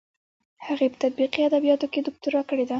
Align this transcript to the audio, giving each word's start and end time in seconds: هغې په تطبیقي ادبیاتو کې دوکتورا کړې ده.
هغې 0.65 0.87
په 0.91 0.97
تطبیقي 1.03 1.41
ادبیاتو 1.49 1.85
کې 1.93 1.99
دوکتورا 2.07 2.41
کړې 2.49 2.63
ده. 2.65 2.69